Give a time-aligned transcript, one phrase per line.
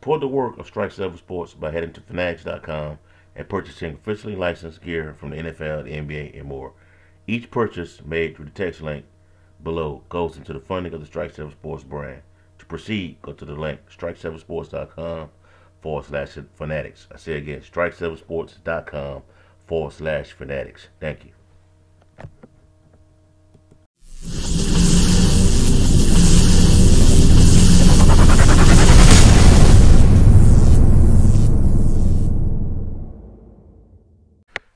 [0.00, 2.98] Support the work of Strike 7 Sports by heading to Fanatics.com
[3.36, 6.72] and purchasing officially licensed gear from the NFL, the NBA, and more.
[7.26, 9.04] Each purchase made through the text link
[9.62, 12.22] below goes into the funding of the Strike 7 Sports brand.
[12.60, 15.28] To proceed, go to the link strike7sports.com
[15.82, 17.06] forward slash fanatics.
[17.12, 19.22] I say again, strike7sports.com
[19.66, 20.88] forward slash fanatics.
[20.98, 21.39] Thank you.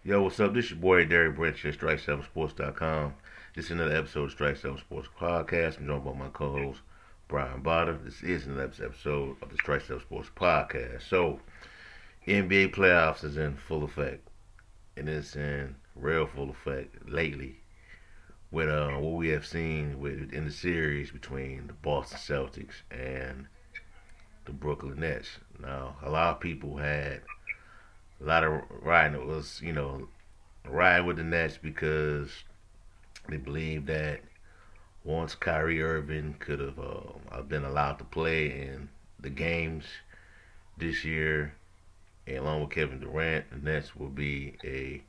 [0.07, 0.53] Yo, what's up?
[0.53, 3.15] This is your boy Derek Branch at Strike7Sports.com.
[3.57, 5.79] This is another episode of Strike 7 Sports Podcast.
[5.79, 6.83] I'm joined by my co-host
[7.27, 8.05] Brian Botter.
[8.05, 11.09] This is another episode of the Strike 7 Sports Podcast.
[11.09, 11.41] So,
[12.27, 14.29] NBA playoffs is in full effect,
[14.95, 17.61] and it's in real full effect lately.
[18.51, 23.47] With uh, what we have seen with in the series between the Boston Celtics and
[24.45, 25.39] the Brooklyn Nets.
[25.59, 27.23] Now, a lot of people had
[28.25, 30.09] a lot of riding it was you know
[30.67, 32.31] riding with the Nets because
[33.29, 34.21] they believe that
[35.05, 38.89] once Kyrie Irving could have uh, been allowed to play in
[39.21, 39.85] the games
[40.79, 41.55] this year,
[42.27, 45.03] and along with Kevin Durant, the Nets will be a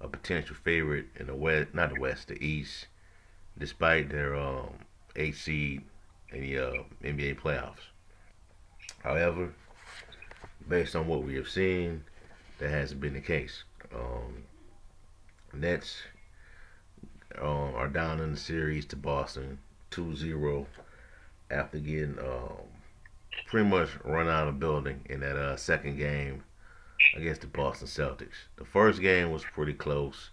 [0.00, 2.86] a potential favorite in the West, not the West, the East,
[3.58, 4.70] despite their um,
[5.16, 5.82] eight seed
[6.32, 7.88] in the uh, NBA playoffs.
[9.02, 9.52] However,
[10.68, 12.04] based on what we have seen,
[12.58, 13.64] that hasn't been the case.
[13.94, 14.44] Um,
[15.52, 16.02] Nets
[17.40, 19.58] um, are down in the series to Boston
[19.90, 20.66] 2-0
[21.50, 22.58] after getting um,
[23.46, 26.42] pretty much run out of building in that uh, second game
[27.16, 28.46] against the Boston Celtics.
[28.56, 30.30] The first game was pretty close,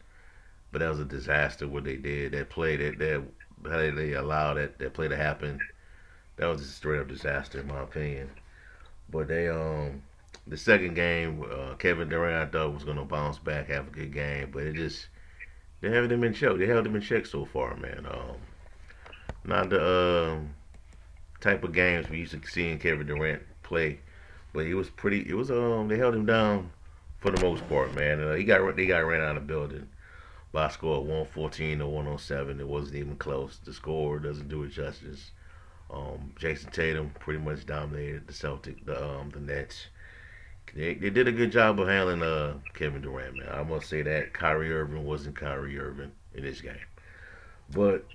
[0.72, 2.34] but that was a disaster what they did.
[2.34, 3.24] That play that that
[3.64, 5.60] how they allowed that that play to happen.
[6.38, 8.30] That was a straight up disaster in my opinion.
[9.10, 10.02] But they um
[10.48, 13.92] the second game, uh, Kevin Durant I thought was going to bounce back, have a
[13.92, 15.08] good game, but it just
[15.82, 16.60] they haven't been checked.
[16.60, 18.06] They held him in check so far, man.
[18.10, 18.38] Um,
[19.44, 20.40] not the uh,
[21.42, 24.00] type of games we used to see Kevin Durant play,
[24.54, 25.28] but it was pretty.
[25.28, 26.72] It was um they held him down
[27.20, 28.22] for the most part, man.
[28.22, 29.88] Uh, he got they got ran out of the building
[30.52, 32.60] by a score of 114 to 107.
[32.60, 33.60] It wasn't even close.
[33.64, 35.32] The score doesn't do it justice.
[35.92, 39.88] Um, Jayson Tatum pretty much dominated the Celtic, the um, the Nets.
[40.74, 43.50] They, they did a good job of handling uh, Kevin Durant, man.
[43.50, 46.76] I must say that Kyrie Irving wasn't Kyrie Irving in this game.
[47.74, 48.06] But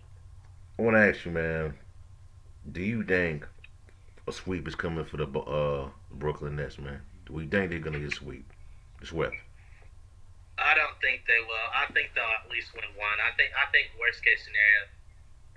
[0.79, 1.75] I want to ask you, man,
[2.73, 3.47] do you think
[4.29, 7.01] a sweep is coming for the uh, Brooklyn Nets, man?
[7.27, 8.45] Do we think they're gonna get sweep,
[9.03, 9.37] swept?
[10.59, 11.69] I don't think they will.
[11.73, 13.19] I think they'll at least win one.
[13.25, 14.93] I think I think worst case scenario,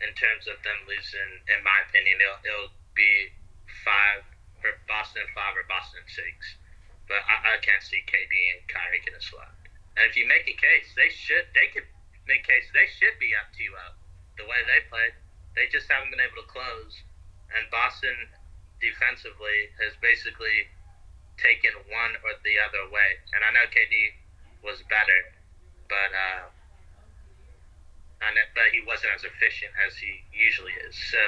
[0.07, 3.35] in terms of them losing, in my opinion, it'll, it'll be
[3.83, 4.23] five
[4.63, 6.55] for Boston five or Boston six
[7.07, 9.63] but I, I can't see KD and Kyrie getting swept.
[9.97, 11.45] And if you make a case, they should.
[11.53, 11.85] They could
[12.25, 12.67] make a case.
[12.73, 13.77] They should be up 2 0
[14.41, 15.13] the way they played.
[15.53, 16.97] They just haven't been able to close.
[17.53, 18.15] And Boston
[18.81, 20.65] defensively has basically
[21.37, 23.21] taken one or the other way.
[23.37, 24.17] And I know KD
[24.65, 25.21] was better,
[25.85, 26.49] but uh,
[28.25, 30.95] and but he wasn't as efficient as he usually is.
[31.13, 31.21] So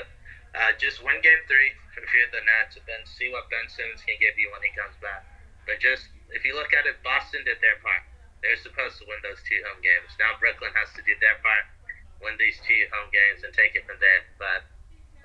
[0.58, 4.02] uh, just win game three if you're the Nets, and then see what Ben Simmons
[4.02, 5.34] can give you when he comes back.
[5.66, 8.06] But just if you look at it, Boston did their part.
[8.42, 10.14] They're supposed to win those two home games.
[10.22, 11.66] Now Brooklyn has to do their part,
[12.22, 14.22] win these two home games, and take it from there.
[14.38, 14.62] But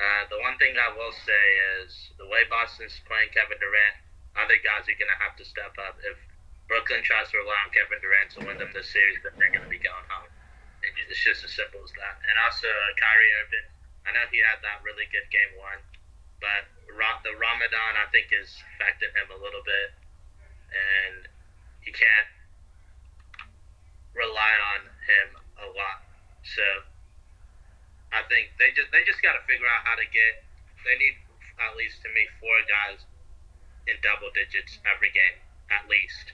[0.01, 1.45] uh, the one thing I will say
[1.81, 3.97] is the way Boston's playing Kevin Durant,
[4.41, 6.01] other guys are going to have to step up.
[6.01, 6.17] If
[6.73, 9.67] Brooklyn tries to rely on Kevin Durant to win them this series, then they're going
[9.67, 10.31] to be going home.
[10.81, 12.17] It's just as simple as that.
[12.25, 13.69] And also, uh, Kyrie Irving,
[14.09, 15.77] I know he had that really good game one,
[16.41, 16.65] but
[17.21, 19.93] the Ramadan, I think, is affecting him a little bit
[20.71, 21.27] and
[21.85, 22.29] you can't
[24.41, 25.29] rely on him
[25.61, 26.01] a lot.
[26.41, 26.65] So
[28.17, 30.41] I think they just they just got to figure out how to get.
[30.89, 31.21] They need
[31.61, 33.05] at least to me four guys
[33.85, 35.37] in double digits every game
[35.69, 36.33] at least.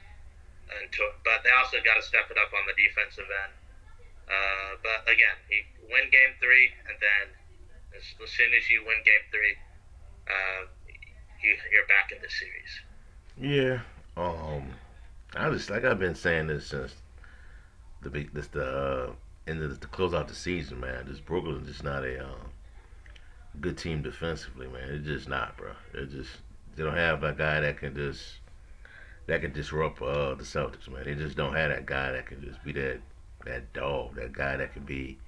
[0.71, 3.55] And to, but they also got to step it up on the defensive end.
[4.27, 7.25] Uh, but again, you win game three, and then
[7.95, 9.55] as, as soon as you win game three,
[10.27, 10.67] uh,
[11.39, 12.73] you, you're back in the series.
[13.39, 13.79] Yeah,
[14.19, 14.75] um,
[15.37, 16.95] I just like I've been saying this since
[18.07, 19.13] the big this the uh,
[19.49, 21.07] end of the, to close out the season, man.
[21.09, 22.51] This Brooklyn just not a um,
[23.61, 24.89] good team defensively, man.
[24.91, 25.73] It's just not, bro.
[25.93, 26.31] It just
[26.77, 28.23] they don't have a guy that can just
[29.27, 31.05] that can disrupt uh, the Celtics, man.
[31.05, 33.01] They just don't have that guy that can just be that
[33.45, 35.19] that dog, that guy that can be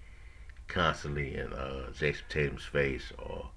[0.69, 3.51] constantly in uh, Jayson Tatum's face or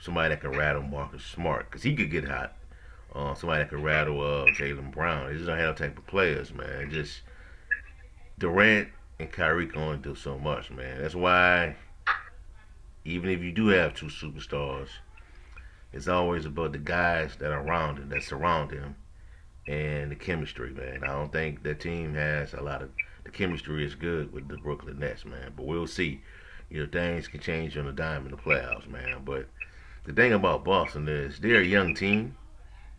[0.00, 2.54] somebody that can rattle Marcus Smart because he could get hot
[3.14, 5.26] uh, somebody that can rattle uh, Jaylen Brown.
[5.26, 6.90] They just don't have that type of players, man.
[6.90, 7.22] Just
[8.40, 8.88] Durant
[9.18, 11.02] and Kyrie can only do so much, man.
[11.02, 11.76] That's why
[13.04, 14.88] even if you do have two superstars,
[15.92, 18.96] it's always about the guys that are around him, that surround him,
[19.68, 21.04] and the chemistry, man.
[21.04, 22.90] I don't think that team has a lot of
[23.24, 25.52] the chemistry is good with the Brooklyn Nets, man.
[25.54, 26.22] But we'll see.
[26.70, 29.22] You know, things can change on a dime in the playoffs, man.
[29.22, 29.48] But
[30.04, 32.36] the thing about Boston is they're a young team,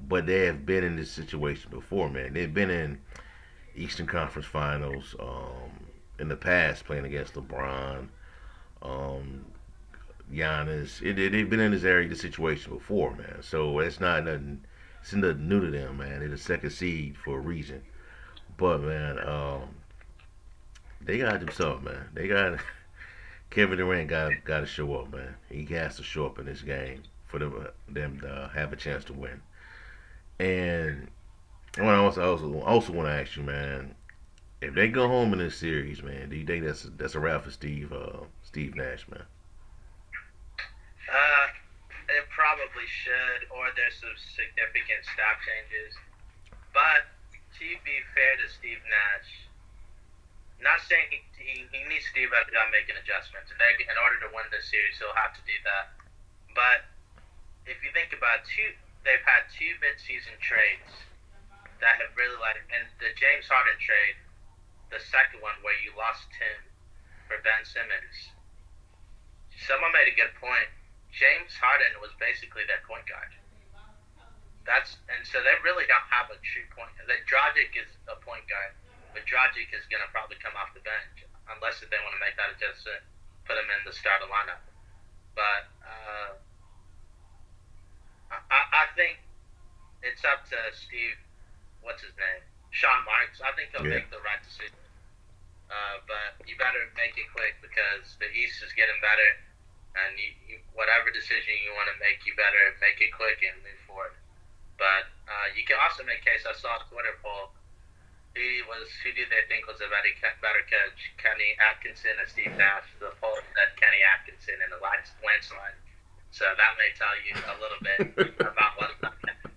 [0.07, 2.33] but they have been in this situation before, man.
[2.33, 2.99] They've been in
[3.75, 5.71] Eastern Conference Finals um,
[6.19, 8.07] in the past, playing against LeBron,
[8.81, 9.45] um,
[10.31, 11.01] Giannis.
[11.01, 13.37] It, it, they've been in this area, this situation before, man.
[13.41, 14.63] So it's not nothing.
[15.01, 16.19] It's nothing new to them, man.
[16.19, 17.81] They're the second seed for a reason.
[18.57, 19.69] But man, um,
[21.01, 22.09] they got something, man.
[22.13, 22.59] They got
[23.49, 25.35] Kevin Durant got got to show up, man.
[25.49, 29.03] He has to show up in this game for them, them to have a chance
[29.05, 29.41] to win.
[30.39, 31.07] And
[31.77, 33.95] I also also, also want to ask you, man,
[34.59, 37.43] if they go home in this series, man, do you think that's that's a wrap
[37.43, 39.23] for Steve uh, Steve Nash, man?
[41.07, 41.47] Uh,
[42.11, 45.95] it probably should, or there's some significant staff changes.
[46.75, 47.07] But
[47.55, 49.47] to be fair to Steve Nash,
[50.59, 53.51] not saying he, he, he needs to better on making adjustments.
[53.51, 55.95] And in order to win this series, he'll have to do that.
[56.51, 56.83] But
[57.63, 58.75] if you think about two,
[59.07, 61.10] they've had two mid-season trades
[61.81, 64.17] that have really like, and the James Harden trade,
[64.93, 66.61] the second one where you lost Tim
[67.25, 68.33] for Ben Simmons.
[69.67, 70.69] Someone made a good point
[71.11, 73.31] James Harden was basically their point guard.
[74.63, 76.93] That's and so they really don't have a true point.
[77.03, 78.71] That Dragic is a point guard,
[79.11, 82.37] but Dragic is gonna probably come off the bench unless if they want to make
[82.39, 83.03] that adjustment,
[83.43, 84.63] put him in the starter lineup.
[85.35, 86.31] But uh,
[88.31, 89.19] I, I think
[89.99, 91.19] it's up to Steve.
[91.81, 92.41] What's his name?
[92.71, 93.43] Sean Marks.
[93.43, 93.99] I think he'll yeah.
[94.01, 94.77] make the right decision.
[95.71, 99.29] Uh, but you better make it quick because the East is getting better
[99.95, 103.55] and you, you, whatever decision you want to make, you better make it quick and
[103.63, 104.15] move forward.
[104.79, 106.47] But uh, you can also make case.
[106.47, 107.55] I saw a Twitter poll.
[108.31, 112.55] Who was who did they think was a better better coach, Kenny Atkinson or Steve
[112.55, 112.87] Nash?
[113.03, 115.75] The poll said Kenny Atkinson in the landslide.
[116.31, 117.99] So that may tell you a little bit
[118.47, 118.95] about what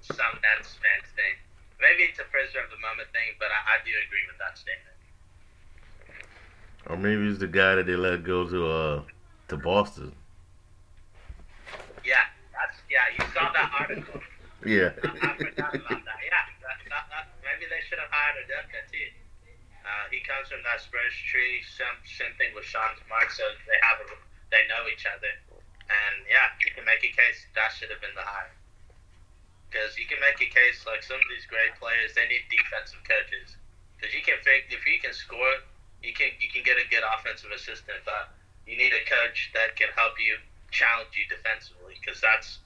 [0.03, 1.38] some Nets fans think.
[1.81, 4.55] Maybe it's a prisoner of the moment thing, but I, I do agree with that
[4.59, 4.94] statement.
[6.87, 8.97] Or maybe it's the guy that they let go to uh
[9.49, 10.12] to Boston.
[12.05, 13.09] Yeah, that's yeah.
[13.17, 14.21] You saw that article.
[14.65, 14.93] yeah.
[15.00, 16.21] I, I forgot about that.
[16.21, 19.09] Yeah, that, that, that, maybe they should have hired Udoka too.
[19.85, 21.65] Uh, he comes from that Spurs tree.
[21.65, 24.06] Some same thing with Sean Mark, so they have a,
[24.53, 25.32] they know each other,
[25.88, 28.53] and yeah, you can make a case that should have been the hire.
[29.75, 33.03] Because you can make a case like some of these great players, they need defensive
[33.03, 33.59] coaches.
[33.99, 35.67] Because you can fake if you can score,
[35.99, 38.31] you can you can get a good offensive assistant, but
[38.71, 40.38] you need a coach that can help you
[40.71, 42.62] challenge you defensively because that's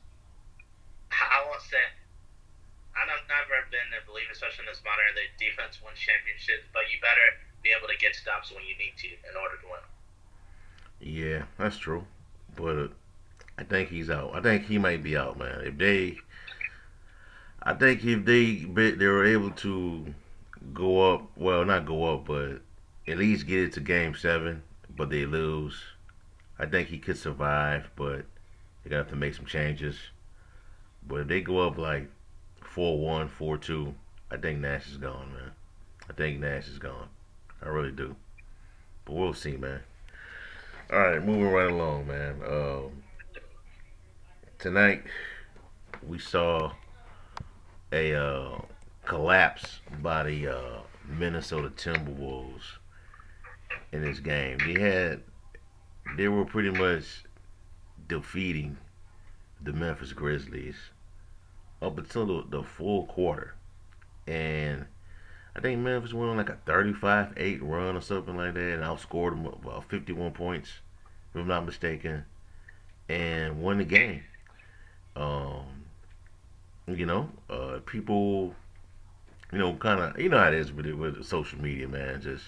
[1.09, 1.81] I won't say
[2.93, 7.01] I've never been a believer, especially in this modern the defense wins championships, but you
[7.01, 9.85] better be able to get stops when you need to in order to win.
[11.01, 12.05] Yeah, that's true,
[12.53, 12.89] but uh,
[13.57, 14.35] I think he's out.
[14.35, 15.63] I think he might be out, man.
[15.65, 16.19] If they,
[17.63, 20.15] I think if they they were able to
[20.73, 22.61] go up, well, not go up, but
[23.07, 24.63] at least get it to Game Seven,
[24.97, 25.83] but they lose.
[26.59, 28.25] I think he could survive, but
[28.83, 29.97] they're gonna have to make some changes.
[31.07, 32.11] But if they go up like
[32.63, 33.95] 4-1, 4-2,
[34.31, 35.53] I think Nash is gone, man.
[36.09, 37.09] I think Nash is gone.
[37.63, 38.15] I really do.
[39.05, 39.81] But we'll see, man.
[40.93, 42.41] All right, moving right along, man.
[42.47, 43.03] Um,
[44.59, 45.03] tonight
[46.07, 46.73] we saw
[47.93, 48.61] a uh,
[49.05, 52.79] collapse by the uh, Minnesota Timberwolves
[53.93, 54.59] in this game.
[54.59, 55.23] They had
[56.17, 57.25] they were pretty much
[58.09, 58.79] defeating
[59.63, 60.77] the Memphis Grizzlies
[61.83, 63.55] up until the, the full quarter.
[64.27, 64.87] And
[65.57, 69.31] I think Memphis went on like a 35-8 run or something like that and outscored
[69.31, 70.71] them about 51 points,
[71.35, 72.25] if I'm not mistaken,
[73.09, 74.23] and won the game.
[75.17, 75.78] Um,
[76.97, 78.55] you know, uh, people,
[79.53, 82.21] you know, kind of, you know how it is with, it, with social media, man.
[82.21, 82.45] Just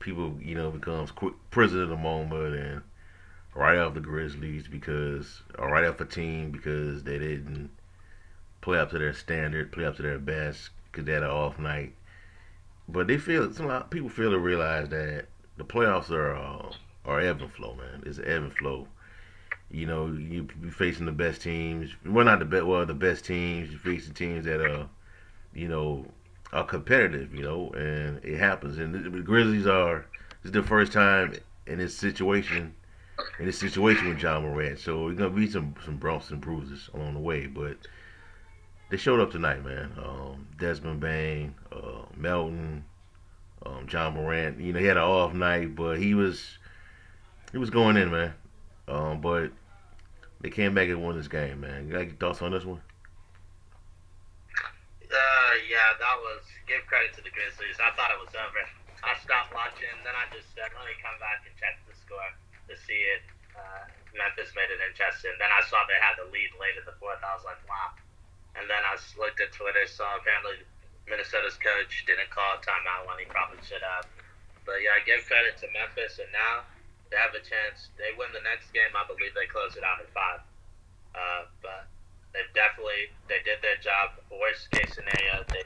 [0.00, 2.82] people, you know, becomes quick prison of the moment and
[3.54, 7.70] right off the Grizzlies because, or right off a team because they didn't
[8.60, 11.58] play up to their standard, play up to their best because they had an off
[11.58, 11.94] night.
[12.88, 16.72] But they feel some lot people feel to realize that the playoffs are uh,
[17.04, 18.02] are ebb and flow, man.
[18.04, 18.88] It's ebb and flow,
[19.70, 21.90] You know, you be facing the best teams.
[22.06, 22.64] Well, not the best.
[22.64, 23.72] Well, the best teams.
[23.72, 24.88] You facing teams that are,
[25.54, 26.06] you know,
[26.52, 27.34] are competitive.
[27.34, 28.78] You know, and it happens.
[28.78, 30.06] And the, Grizzlies are.
[30.42, 31.34] This is the first time
[31.66, 32.74] in this situation,
[33.38, 34.78] in this situation with Ja Morant.
[34.78, 37.78] So there's gonna be some some bumps and bruises along the way, but
[38.90, 39.92] they showed up tonight, man.
[39.98, 42.84] Um, Desmond Bane, uh, Melton,
[43.64, 44.60] um, Ja Morant.
[44.60, 46.58] You know, he had an off night, but he was
[47.50, 48.34] he was going in, man.
[48.88, 49.50] Um, but
[50.40, 51.86] they came back and won this game, man.
[51.88, 52.80] You got any thoughts on this one?
[55.04, 57.78] Uh, yeah, that was give credit to the Grizzlies.
[57.80, 58.64] I thought it was over.
[59.04, 62.30] I stopped watching, then I just said, let me come back and check the score
[62.68, 63.22] to see it.
[63.52, 63.84] Uh,
[64.16, 65.36] Memphis made it interesting.
[65.36, 67.20] Then I saw they had the lead late in the fourth.
[67.20, 67.92] I was like, wow.
[68.56, 70.64] And then I looked at Twitter, saw apparently
[71.04, 74.08] Minnesota's coach didn't call a timeout when he probably should have.
[74.64, 76.64] But yeah, I give credit to Memphis, and now
[77.14, 77.94] they have a chance.
[77.94, 78.90] They win the next game.
[78.90, 80.42] I believe they close it out at five.
[81.14, 81.86] Uh, but
[82.34, 84.18] they definitely they did their job.
[84.34, 85.62] Worst case scenario, they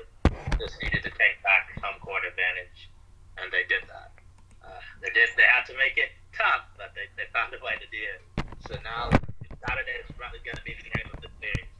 [0.60, 2.92] just needed to take back home court advantage,
[3.40, 4.12] and they did that.
[4.60, 5.32] Uh, they did.
[5.40, 8.20] They had to make it tough, but they, they found a way to do it.
[8.68, 9.08] So now
[9.64, 11.72] Saturday is probably going to be the game of the series.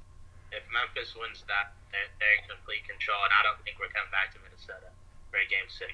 [0.48, 4.08] If Memphis wins that, they're, they're in complete control, and I don't think we're coming
[4.08, 4.88] back to Minnesota
[5.28, 5.92] for game six.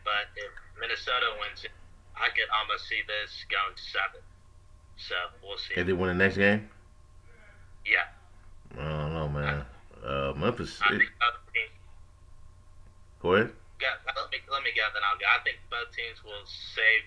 [0.00, 0.48] But if
[0.80, 1.76] Minnesota wins it,
[2.16, 4.22] I could almost see this going seven.
[4.96, 5.76] So we'll see.
[5.76, 6.68] If they win the next game,
[7.84, 8.08] Yeah,
[8.78, 9.64] I don't know, man.
[10.02, 10.80] Uh, Memphis.
[10.82, 11.76] I It, think both teams.
[13.20, 13.52] go ahead.
[13.80, 15.28] Yeah, let me let me go, then I'll go.
[15.28, 17.04] I think both teams will save,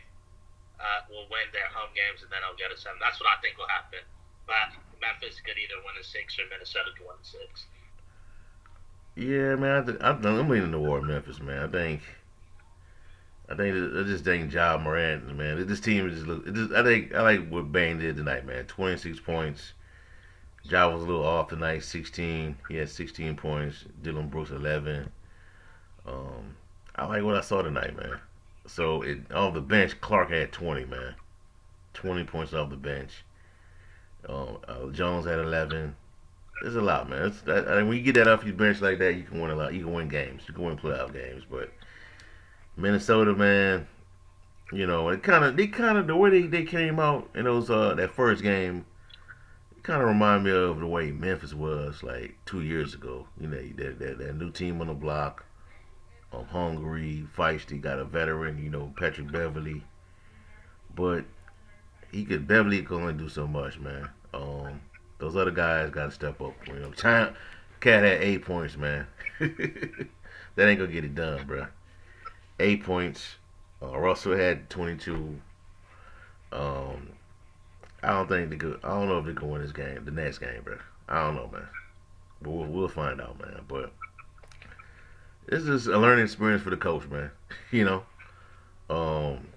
[0.80, 3.02] uh, will win their home games, and then I'll get a seven.
[3.02, 4.06] That's what I think will happen.
[4.46, 7.66] But Memphis could either win a six or Minnesota could win a six.
[9.16, 9.84] Yeah, man.
[9.84, 11.64] I th- I th- I'm leaning toward Memphis, man.
[11.64, 12.02] I think.
[13.50, 15.66] I think I just think Ja Morant, man.
[15.66, 16.46] This team is just look.
[16.54, 18.66] Just, I think I like what Bane did tonight, man.
[18.66, 19.74] 26 points.
[20.64, 21.84] Ja was a little off tonight.
[21.84, 22.56] 16.
[22.70, 23.86] He had 16 points.
[24.04, 25.12] Dillon Brooks 11.
[26.06, 26.56] Um,
[26.96, 28.20] I like what I saw tonight, man.
[28.68, 31.16] So it off the bench, Clarke had 20, man.
[31.94, 33.24] 20 points off the bench.
[34.28, 35.96] Um, uh, Jones had 11.
[36.66, 37.28] It's a lot, man.
[37.28, 39.42] It's, that, I mean, when you get that off your bench like that, you can
[39.42, 39.74] win a lot.
[39.74, 40.44] You can win games.
[40.48, 41.44] You can win playoff games.
[41.50, 41.72] But
[42.80, 43.88] Minnesota, man,
[44.72, 47.46] you know, it kind of they kind of the way they, they came out in
[47.46, 48.86] those uh that first game,
[49.84, 53.28] kind of remind me of the way Memphis was like two years ago.
[53.40, 55.46] You know, that that, that new team on the block,
[56.32, 58.64] um, hungry, feisty, got a veteran.
[58.64, 59.84] You know, Patrick Beverley,
[60.96, 61.26] but
[62.12, 64.10] he could Beverley could only do so much, man.
[64.34, 64.82] Um,
[65.18, 66.54] those other guys got to step up.
[66.68, 67.36] You know, time
[67.80, 69.08] cat had eight points, man.
[69.40, 70.08] that
[70.58, 71.68] ain't gonna get it done, bro.
[72.60, 73.36] Eight points.
[73.82, 75.40] Uh, Russell had twenty two.
[76.52, 77.10] Um,
[78.04, 78.80] I don't think they could.
[78.84, 80.78] I don't know if they can win this game, the next game, bro.
[81.08, 81.68] I don't know, man.
[82.42, 83.62] But we'll, we'll find out, man.
[83.68, 83.92] But
[85.48, 87.32] this is a learning experience for the coach, man.
[87.72, 88.04] you know,
[88.90, 89.48] um,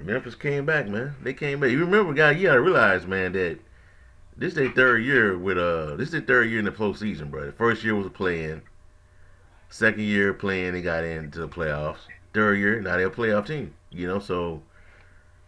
[0.00, 1.14] Memphis came back, man.
[1.22, 1.70] They came back.
[1.70, 2.32] You remember, guy?
[2.32, 3.58] You gotta realize, man, that
[4.36, 7.30] this is their third year with uh, this is their third year in the postseason,
[7.30, 7.46] bro.
[7.46, 8.62] The first year was a play-in.
[9.70, 11.98] Second year playing, they got into the playoffs.
[12.32, 13.74] Third year, now they're a playoff team.
[13.90, 14.62] You know, so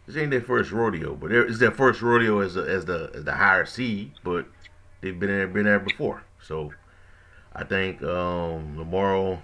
[0.07, 3.25] this ain't their first rodeo, but it's their first rodeo as a, as the as
[3.25, 4.13] the higher seed.
[4.25, 4.47] But
[5.01, 6.23] they've been there, been there before.
[6.43, 6.73] So
[7.55, 9.43] I think um, tomorrow,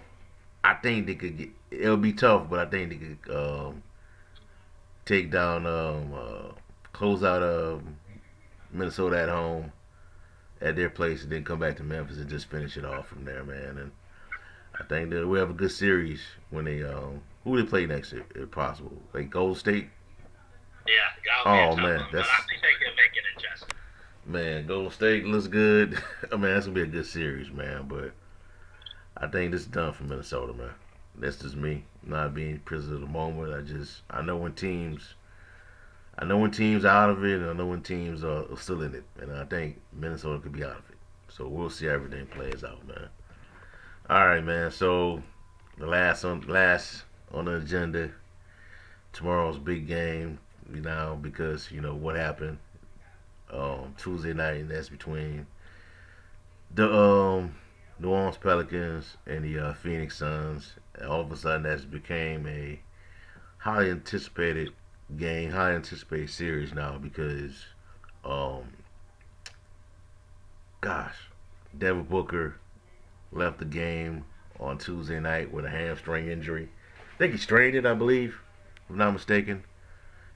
[0.65, 1.51] I think they could get.
[1.71, 3.83] It'll be tough, but I think they could um,
[5.05, 6.53] take down, um, uh,
[6.93, 7.97] close out um,
[8.73, 9.73] Minnesota at home
[10.61, 13.25] at their place, and then come back to Memphis and just finish it off from
[13.25, 13.79] there, man.
[13.79, 13.93] And
[14.79, 18.13] I think that we have a good series when they um, who they play next,
[18.13, 18.93] if, if possible.
[19.15, 19.89] Like Gold State,
[20.87, 20.95] Yeah,
[21.45, 23.69] that'll be a Oh, man, one, that's- but I think they can make it interesting.
[24.27, 24.67] man.
[24.67, 25.99] Gold State looks good.
[26.33, 27.87] I mean, that's gonna be a good series, man.
[27.89, 28.13] But
[29.17, 30.71] I think this is done for Minnesota, man.
[31.19, 33.55] That's just me, not being prisoner of the moment.
[33.55, 35.15] I just I know when teams.
[36.19, 38.83] I know when teams are out of it, and I know when teams are still
[38.83, 40.97] in it, and I think Minnesota could be out of it.
[41.29, 43.09] So we'll see how everything plays out, man.
[44.09, 44.71] All right, man.
[44.71, 45.21] So
[45.79, 48.13] the last on last on the agenda
[49.13, 50.39] tomorrow's big game.
[50.73, 52.59] You know because you know what happened
[53.53, 55.49] um, Tuesday night, and that's between
[56.73, 57.57] the um,
[57.99, 60.75] New Orleans Pelicans and the uh, Phoenix Suns.
[60.95, 62.79] And all of a sudden, that's became a
[63.59, 64.71] highly anticipated
[65.17, 67.65] game, highly anticipated series now because,
[68.25, 68.69] um,
[70.81, 71.17] gosh,
[71.77, 72.61] Devin Booker
[73.33, 74.25] left the game
[74.59, 76.69] on Tuesday night with a hamstring injury.
[77.15, 78.41] I think he strained it, I believe,
[78.85, 79.65] if I'm not mistaken.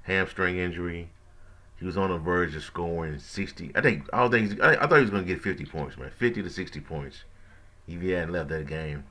[0.02, 1.10] Hamstring injury.
[1.78, 3.72] he was on the verge of scoring 60.
[3.74, 5.96] I think I don't think I, I thought he was going to get 50 points,
[5.96, 7.24] man, 50 to 60 points
[7.86, 9.04] if he hadn't left that game.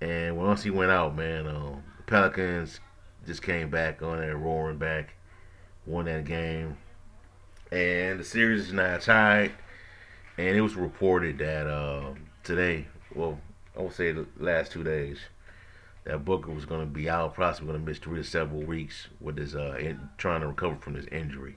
[0.00, 2.80] And once he went out, man, um, the Pelicans
[3.26, 5.14] just came back on there, roaring back,
[5.86, 6.76] won that game,
[7.70, 9.52] and the series is now tied.
[10.36, 12.86] And it was reported that uh, today,
[13.18, 13.38] well,
[13.76, 15.18] I would say the last two days,
[16.04, 19.08] that Booker was going to be out, possibly going to miss three to several weeks
[19.20, 21.56] with his uh, in, trying to recover from his injury.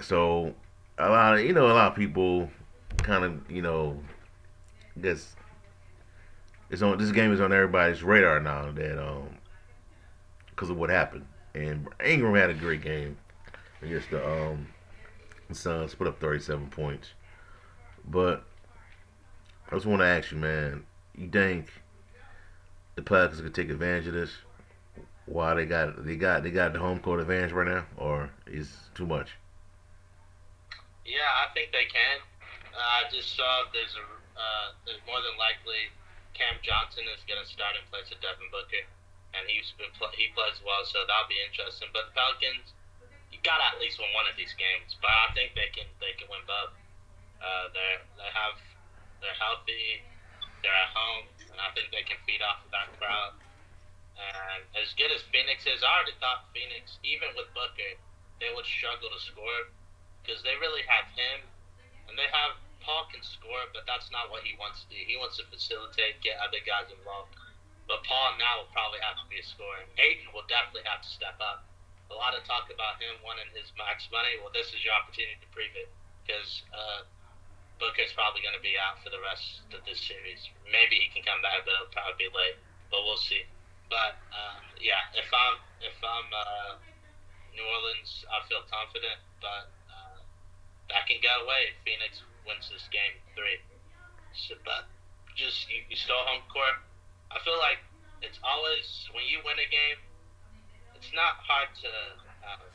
[0.00, 0.54] So
[0.98, 2.50] a lot of you know a lot of people
[2.98, 3.98] kind of you know
[5.00, 5.34] guess
[6.70, 9.28] it's on this game is on everybody's radar now that um
[10.50, 11.24] because of what happened
[11.54, 13.16] and Ingram had a great game
[13.80, 14.66] against the um
[15.50, 17.08] Suns put up 37 points
[18.06, 18.44] but
[19.72, 20.84] I just want to ask you man
[21.16, 21.66] you think
[22.94, 24.30] the Pelicans could take advantage of this
[25.26, 28.68] why they got they got they got the home court advantage right now or is
[28.94, 29.30] too much
[31.02, 32.18] yeah, I think they can.
[32.72, 35.92] Uh, I just saw there's a uh, there's more than likely
[36.32, 38.86] Cam Johnson is going to start in place of Devin Booker,
[39.36, 41.90] and he's been pl- he plays well, so that'll be interesting.
[41.92, 42.72] But the Pelicans,
[43.28, 45.90] you got to at least win one of these games, but I think they can
[45.98, 46.72] they can win both.
[47.42, 48.56] Uh, they they have
[49.22, 50.02] they're healthy,
[50.60, 53.38] they're at home, and I think they can feed off of that crowd.
[54.18, 57.96] And as good as Phoenix is, I already thought Phoenix, even with Booker,
[58.42, 59.70] they would struggle to score
[60.20, 61.46] because they really have him,
[62.10, 64.98] and they have Paul can score, but that's not what he wants to do.
[64.98, 67.34] He wants to facilitate, get other guys involved.
[67.86, 69.86] But Paul now will probably have to be a scorer.
[69.98, 71.66] Ayton will definitely have to step up.
[72.10, 74.38] A lot of talk about him wanting his max money.
[74.38, 75.88] Well, this is your opportunity to prove it
[76.22, 77.06] because uh,
[77.82, 80.38] Booker's probably going to be out for the rest of this series.
[80.70, 82.54] Maybe he can come back, but it'll probably be late.
[82.94, 83.42] But we'll see.
[83.90, 86.78] But uh, yeah, if I'm if I'm uh,
[87.50, 89.18] New Orleans, I feel confident.
[89.42, 89.66] But
[90.92, 93.58] that can go away if Phoenix wins this game three.
[94.36, 94.86] So, but
[95.34, 96.76] just you, you still home court.
[97.32, 97.80] I feel like
[98.20, 99.98] it's always when you win a game,
[100.94, 101.90] it's not hard to.
[102.44, 102.68] Uh,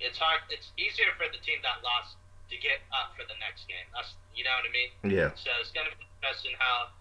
[0.00, 0.42] it's hard.
[0.50, 2.16] It's easier for the team that lost
[2.50, 3.86] to get up for the next game.
[3.94, 4.90] That's you know what I mean.
[5.08, 5.30] Yeah.
[5.34, 6.92] So it's gonna be interesting how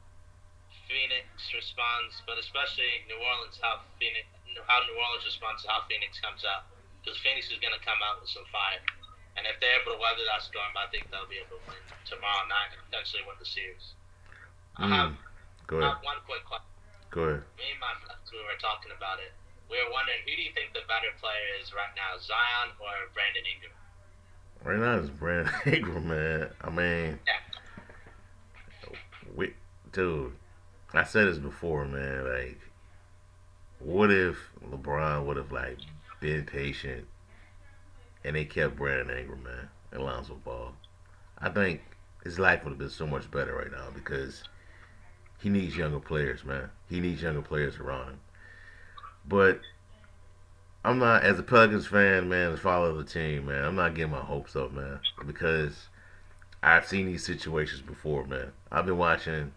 [0.88, 1.25] Phoenix
[1.56, 4.27] responds, but especially New Orleans how Phoenix
[4.69, 6.69] how New Orleans responds to how Phoenix comes out
[7.01, 8.79] because Phoenix is gonna come out with some fire.
[9.34, 11.82] And if they're able to weather that storm, I think they'll be able to win
[12.06, 13.97] tomorrow night and potentially win the series.
[14.77, 14.93] I Mm.
[14.93, 15.12] have,
[15.65, 15.97] Go I ahead.
[15.97, 16.69] have one quick question.
[17.10, 17.41] Go ahead.
[17.58, 19.34] Me and my friends, we were talking about it.
[19.73, 23.10] We were wondering who do you think the better player is right now, Zion or
[23.17, 23.73] Brandon Ingram?
[24.63, 26.49] Right now it's Brandon Ingram, man.
[26.62, 28.89] I mean, Yeah.
[29.36, 29.54] we,
[29.91, 30.34] dude,
[30.93, 32.23] I said this before, man.
[32.23, 32.60] Like,
[33.80, 34.38] what if
[34.69, 35.80] LeBron would have like
[36.21, 37.06] been patient
[38.23, 40.71] and they kept Brandon Ingram, man, and Lonzo Ball?
[41.39, 41.82] I think
[42.23, 44.43] his life would have been so much better right now because
[45.41, 46.69] he needs younger players, man.
[46.89, 48.19] He needs younger players around him.
[49.26, 49.60] But
[50.85, 53.95] I'm not, as a Pelicans fan, man, as follower of the team, man, I'm not
[53.95, 55.87] getting my hopes up, man, because
[56.61, 58.51] I've seen these situations before, man.
[58.69, 59.53] I've been watching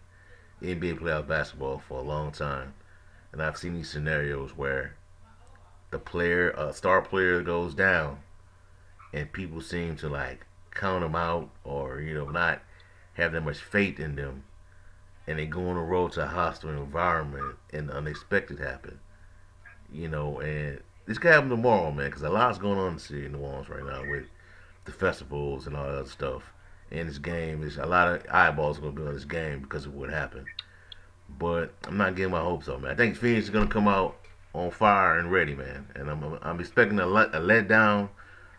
[0.61, 2.75] NBA playoff basketball for a long time,
[3.33, 4.95] and I've seen these scenarios where
[5.91, 8.19] the player, a star player, goes down,
[9.11, 12.61] and people seem to like count them out, or you know, not
[13.15, 14.43] have that much faith in them,
[15.27, 18.99] and they go on the road to a hostile environment, and the unexpected happen.
[19.91, 22.99] You know, and this could happen tomorrow, man, because a lot's going on in the
[22.99, 24.25] city of New Orleans right now with
[24.85, 26.43] the festivals and all that stuff.
[26.91, 29.85] And this game is a lot of eyeballs going to be on this game because
[29.85, 30.45] of what happened.
[31.39, 32.91] But I'm not getting my hopes up, man.
[32.91, 34.17] I think Phoenix is going to come out
[34.53, 35.87] on fire and ready, man.
[35.95, 38.09] And I'm I'm expecting a, let, a letdown,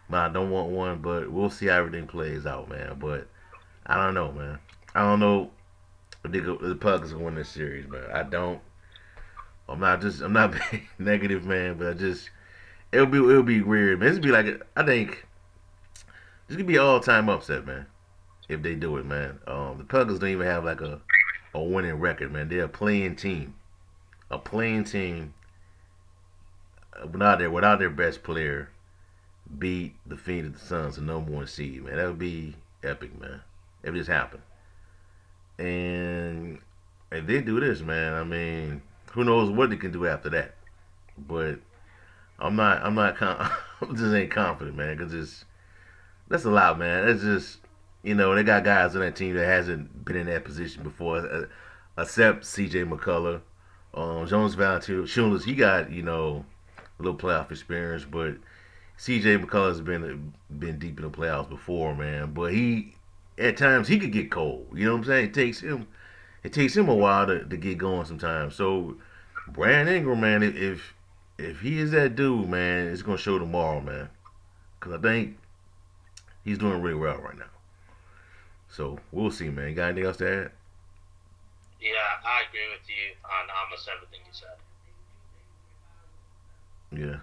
[0.08, 0.98] but I don't want one.
[0.98, 2.96] But we'll see how everything plays out, man.
[2.98, 3.28] But
[3.86, 4.58] I don't know, man.
[4.94, 5.50] I don't know
[6.24, 8.10] if they go, the Pelicans will win this series, man.
[8.12, 8.60] I don't.
[9.68, 12.30] I'm not just I'm not being negative, man, but I just
[12.92, 14.10] it'll be it'll be weird, man.
[14.10, 15.26] This be like I think
[16.46, 17.86] this could be all time upset, man.
[18.48, 19.38] If they do it, man.
[19.46, 21.00] Um, the Pelicans don't even have like a
[21.54, 22.48] a winning record, man.
[22.48, 23.54] They're a playing team,
[24.30, 25.34] a playing team.
[27.12, 28.70] Without their without their best player,
[29.58, 31.96] beat the Phoenix Suns, the number one seed, man.
[31.96, 33.40] That would be epic, man.
[33.84, 34.42] If just happened,
[35.58, 36.58] and
[37.12, 40.56] if they do this, man, I mean, who knows what they can do after that?
[41.16, 41.60] But
[42.38, 42.82] I'm not.
[42.82, 43.16] I'm not.
[43.16, 44.96] Con- I'm just ain't confident, man.
[44.98, 45.44] Cause it's
[46.28, 47.08] that's a lot, man.
[47.08, 47.58] It's just
[48.02, 51.18] you know they got guys on that team that hasn't been in that position before,
[51.18, 51.46] uh,
[51.96, 52.84] except C.J.
[52.84, 53.40] McCollum,
[53.94, 55.44] um, Jones Valentino, Schulis.
[55.44, 56.44] He got you know
[56.98, 58.36] a little playoff experience, but
[58.98, 62.32] CJ McCollum has been been deep in the playoffs before, man.
[62.32, 62.94] But he
[63.38, 64.66] at times he could get cold.
[64.74, 65.24] You know what I'm saying?
[65.26, 65.86] It takes him
[66.42, 68.54] it takes him a while to, to get going sometimes.
[68.54, 68.96] So
[69.48, 70.94] Brandon Ingram, man, if
[71.38, 74.08] if he is that dude, man, it's gonna show tomorrow, man.
[74.80, 75.38] Cause I think
[76.44, 77.50] he's doing really well right now.
[78.68, 79.74] So we'll see, man.
[79.74, 80.50] got anything else to add?
[81.80, 84.58] Yeah, I agree with you on almost everything you said.
[86.90, 87.22] Yeah.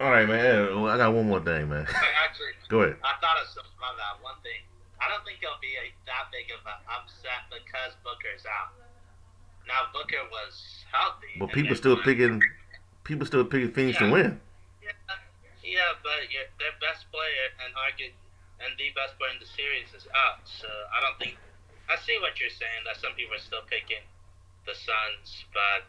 [0.00, 0.88] All right, man.
[0.88, 1.84] I got one more thing, man.
[2.24, 2.96] Actually, go ahead.
[3.04, 4.20] I thought of something about that.
[4.24, 4.60] One thing.
[5.00, 8.76] I don't think it'll be a, that big of an upset because Booker's out.
[9.70, 11.38] Now Booker was healthy.
[11.38, 12.02] But people still won.
[12.02, 12.42] picking.
[13.06, 14.06] People still picking Phoenix yeah.
[14.06, 14.30] to win.
[14.82, 14.98] Yeah,
[15.62, 16.26] yeah, but
[16.58, 18.10] their best player and argue
[18.58, 20.42] and the best player in the series is out.
[20.44, 21.38] So I don't think
[21.86, 22.82] I see what you're saying.
[22.82, 24.02] That some people are still picking
[24.66, 25.86] the Suns, but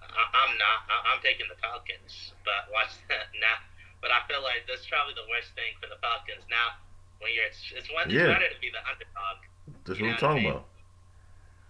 [0.00, 0.78] I, am not.
[0.86, 2.32] I, am taking the Falcons.
[2.46, 3.58] But watch that now.
[4.00, 6.80] But I feel like that's probably the worst thing for the Falcons now.
[7.20, 8.32] When you're, it's, it's, one, yeah.
[8.32, 9.44] better to be the underdog.
[9.84, 10.56] That's what I'm talking I mean?
[10.56, 10.69] about.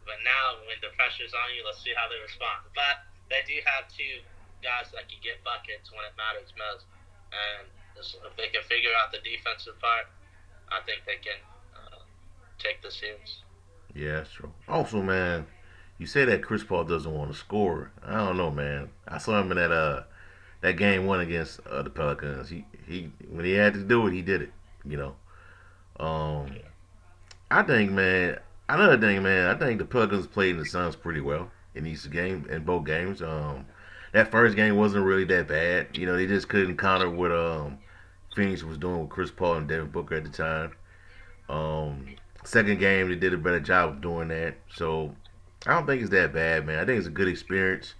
[0.04, 2.66] But now, when the pressure's on you, let's see how they respond.
[2.74, 4.24] But they do have two
[4.60, 6.84] guys that can get buckets when it matters most,
[7.32, 10.08] and if they can figure out the defensive part,
[10.72, 11.40] I think they can
[11.76, 12.02] uh,
[12.58, 13.42] take the series.
[13.94, 14.52] Yeah, that's true.
[14.68, 15.46] Also, man,
[15.98, 17.90] you say that Chris Paul doesn't want to score.
[18.04, 18.90] I don't know, man.
[19.06, 20.04] I saw him in that uh
[20.60, 22.48] that game one against uh, the Pelicans.
[22.48, 24.52] He he when he had to do it, he did it.
[24.84, 25.16] You know.
[25.98, 26.56] Um,
[27.50, 28.38] I think, man.
[28.70, 29.48] Another thing, man.
[29.48, 33.20] I think the Pelicans played the Suns pretty well in these game, in both games.
[33.20, 33.66] Um,
[34.12, 35.96] that first game wasn't really that bad.
[35.98, 37.78] You know, they just couldn't counter what um
[38.36, 40.72] Phoenix was doing with Chris Paul and Devin Booker at the time.
[41.48, 44.54] Um, second game, they did a better job of doing that.
[44.72, 45.16] So
[45.66, 46.78] I don't think it's that bad, man.
[46.78, 47.94] I think it's a good experience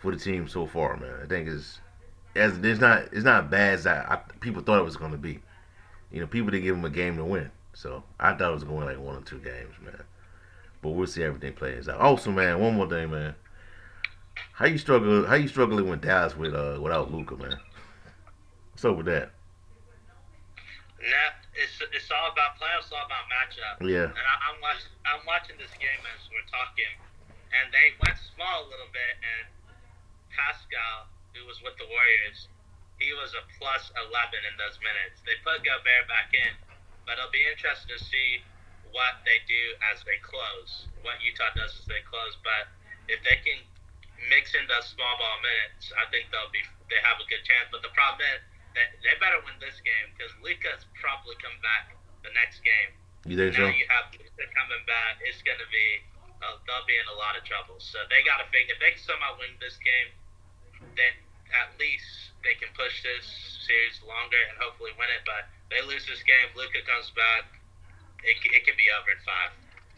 [0.00, 1.16] for the team so far, man.
[1.24, 1.80] I think it's
[2.36, 5.18] as it's not it's not bad as I, I people thought it was going to
[5.18, 5.40] be.
[6.12, 8.64] You know, people didn't give them a game to win, so I thought it was
[8.64, 10.02] going like one or two games, man.
[10.80, 12.00] But we'll see everything plays out.
[12.00, 13.34] Also, man, one more thing, man.
[14.52, 15.26] How you struggle?
[15.26, 17.58] How you struggling with Dallas with uh without Luka, man?
[18.72, 19.30] What's up with that?
[21.02, 23.82] Nah, it's it's all about playoffs, all about matchup.
[23.82, 24.10] Yeah.
[24.10, 26.94] And I, am watching I'm watching this game as we're talking,
[27.50, 29.46] and they went small a little bit, and
[30.30, 32.50] Pascal, who was with the Warriors,
[32.98, 34.10] he was a plus 11
[34.46, 35.22] in those minutes.
[35.22, 36.50] They put Gobert back in,
[37.04, 38.44] but it'll be interesting to see
[38.92, 39.62] what they do
[39.92, 40.88] as they close.
[41.02, 42.70] What Utah does as they close, but
[43.10, 43.60] if they can
[44.30, 47.68] mix in those small ball minutes, I think they'll be they have a good chance.
[47.68, 48.40] But the problem is
[48.72, 51.92] they, they better win this game because Luka's probably come back
[52.24, 52.90] the next game.
[53.24, 53.74] You think now so?
[53.74, 55.20] you have Luka coming back.
[55.24, 56.04] It's going to be
[56.44, 57.80] uh, they'll be in a lot of trouble.
[57.80, 60.12] So they got to figure if they somehow win this game,
[60.96, 61.14] then
[61.56, 63.24] at least they can push this
[63.64, 65.24] series longer and hopefully win it.
[65.24, 67.48] But they lose this game, Luka comes back,
[68.24, 69.52] it, it could be over in five.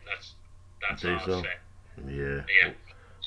[0.07, 0.35] That's
[0.83, 1.59] that's all I'll say.
[2.07, 2.43] Yeah.
[2.47, 2.73] Yeah.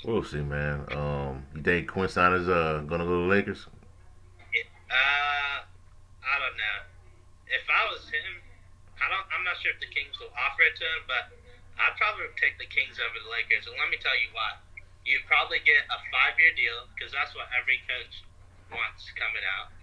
[0.06, 0.88] We'll see, man.
[0.96, 3.68] Um, you think Quin Snyder's uh gonna go to the Lakers?
[4.90, 6.78] Uh, I don't know.
[7.46, 8.42] If I was him,
[8.98, 9.28] I don't.
[9.36, 11.24] I'm not sure if the Kings will offer it to him, but
[11.78, 13.68] I'd probably take the Kings over the Lakers.
[13.70, 14.58] And let me tell you why.
[15.06, 18.22] You'd probably get a five-year deal because that's what every coach
[18.70, 19.74] wants coming out.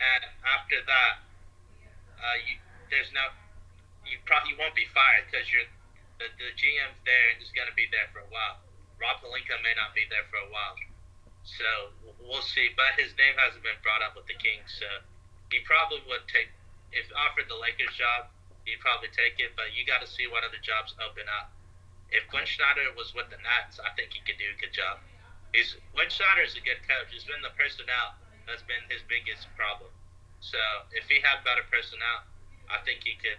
[0.00, 1.12] And after that,
[2.20, 2.60] uh, you
[2.92, 3.32] there's no
[4.04, 5.68] you probably you won't be fired because you're
[6.20, 8.60] the the GM's there and is going to be there for a while.
[9.00, 10.76] Rob Pelinka may not be there for a while.
[11.44, 12.68] So we'll see.
[12.76, 14.88] But his name hasn't been brought up with the Kings, so
[15.48, 16.52] he probably would take.
[16.92, 18.28] If offered the Lakers job,
[18.66, 19.54] he'd probably take it.
[19.54, 21.54] But you got to see what other jobs open up.
[22.10, 24.98] If Quin Snyder was with the Nets, I think he could do a good job.
[25.54, 27.14] He's Quin Snyder is a good coach.
[27.14, 29.94] It's been the personnel that's been his biggest problem.
[30.40, 30.58] So
[30.92, 32.24] if he had better personnel,
[32.68, 33.38] I think he could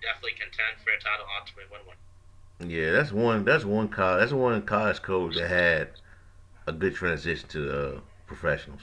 [0.00, 1.98] definitely contend for a title, ultimately win one.
[2.70, 3.44] Yeah, that's one.
[3.44, 4.20] That's one college.
[4.20, 5.88] That's one college coach that had
[6.66, 8.82] a good transition to uh, professionals.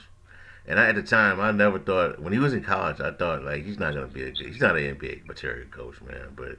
[0.66, 3.44] And I, at the time, I never thought when he was in college, I thought
[3.44, 6.32] like he's not gonna be a he's not an NBA material coach, man.
[6.34, 6.58] But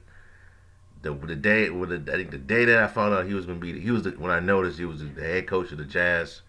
[1.01, 3.45] the the day with the, I think the day that I found out he was
[3.45, 5.85] gonna be he was the, when I noticed he was the head coach of the
[5.85, 6.41] Jazz,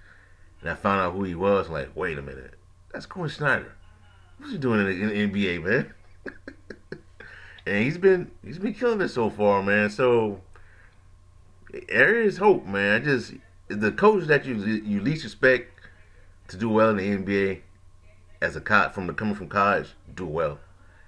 [0.61, 1.67] and I found out who he was.
[1.67, 2.55] I'm like, wait a minute,
[2.93, 3.75] that's Quin Snyder.
[4.39, 5.95] What's he doing in the, in the NBA, man?
[7.67, 9.91] and he's been he's been killing it so far, man.
[9.91, 10.41] So
[11.89, 13.03] there is hope, man.
[13.03, 13.35] I just
[13.69, 15.71] the coach that you you least expect
[16.49, 17.61] to do well in the NBA
[18.41, 20.59] as a cop from the coming from college do well,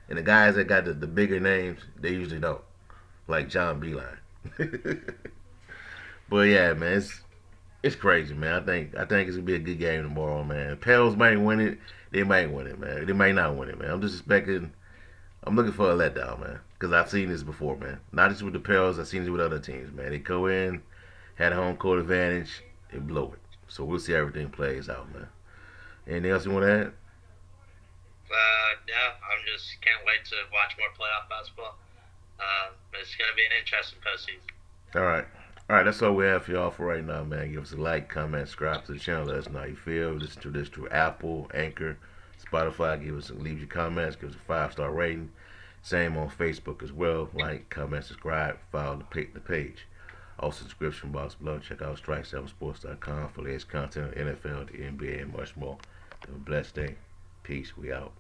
[0.09, 2.63] and the guys that got the, the bigger names they usually don't,
[3.27, 4.19] like John Beilein.
[6.29, 7.21] but yeah, man, it's
[7.83, 8.63] it's crazy, man.
[8.63, 10.77] I think I think it's gonna be a good game tomorrow, man.
[10.77, 11.79] Pels might win it.
[12.11, 13.07] They might win it, man.
[13.07, 13.91] They might not win it, man.
[13.91, 14.73] I'm just expecting.
[15.45, 18.01] I'm looking for a letdown, man, because I've seen this before, man.
[18.13, 20.11] Not just with the Pels, I've seen it with other teams, man.
[20.11, 20.83] They go in,
[21.37, 23.39] had a home court advantage, they blow it.
[23.69, 25.29] So we'll see how everything plays out, man.
[26.07, 26.87] Anything else you want to add?
[28.31, 31.77] Uh, yeah, I'm just can't wait to watch more playoff basketball.
[32.39, 32.71] Uh,
[33.01, 35.01] it's gonna be an interesting postseason.
[35.01, 35.25] All right.
[35.71, 37.53] All right, that's all we have for y'all for right now, man.
[37.53, 39.27] Give us a like, comment, subscribe to the channel.
[39.27, 40.11] Let us know how you feel.
[40.11, 41.97] Listen to this through Apple, Anchor,
[42.45, 43.01] Spotify.
[43.01, 44.17] Give us leave your comments.
[44.17, 45.31] Give us a five star rating.
[45.81, 47.29] Same on Facebook as well.
[47.35, 49.87] Like, comment, subscribe, follow the page.
[50.41, 51.61] Also, description box below.
[51.61, 55.79] Check out strike7sports.com for latest content on NFL, the NBA, and much more.
[56.27, 56.97] Have a blessed day.
[57.45, 57.77] Peace.
[57.77, 58.11] We out.